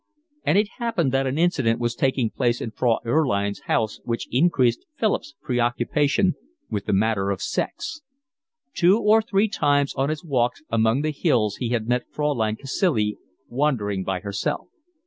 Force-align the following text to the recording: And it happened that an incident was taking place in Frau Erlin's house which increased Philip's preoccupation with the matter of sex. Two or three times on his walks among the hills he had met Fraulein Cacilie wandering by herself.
And 0.43 0.57
it 0.57 0.67
happened 0.79 1.11
that 1.11 1.27
an 1.27 1.37
incident 1.37 1.79
was 1.79 1.93
taking 1.93 2.31
place 2.31 2.59
in 2.59 2.71
Frau 2.71 2.97
Erlin's 3.05 3.59
house 3.67 3.99
which 4.03 4.27
increased 4.31 4.87
Philip's 4.97 5.35
preoccupation 5.43 6.33
with 6.71 6.87
the 6.87 6.91
matter 6.93 7.29
of 7.29 7.39
sex. 7.39 8.01
Two 8.73 8.97
or 8.99 9.21
three 9.21 9.47
times 9.47 9.93
on 9.93 10.09
his 10.09 10.23
walks 10.25 10.63
among 10.71 11.03
the 11.03 11.11
hills 11.11 11.57
he 11.57 11.69
had 11.69 11.87
met 11.87 12.09
Fraulein 12.11 12.55
Cacilie 12.55 13.15
wandering 13.47 14.03
by 14.03 14.21
herself. 14.21 14.69